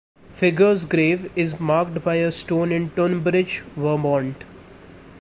Figure's 0.33 0.85
grave 0.85 1.31
is 1.37 1.59
marked 1.59 2.03
by 2.03 2.15
a 2.15 2.31
stone 2.31 2.71
in 2.71 2.89
Tunbridge, 2.95 3.59
Vermont. 3.75 4.45